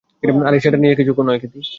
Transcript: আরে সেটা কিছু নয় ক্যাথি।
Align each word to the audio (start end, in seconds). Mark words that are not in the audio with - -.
আরে 0.47 0.57
সেটা 0.59 0.77
কিছু 0.99 1.11
নয় 1.21 1.39
ক্যাথি। 1.41 1.61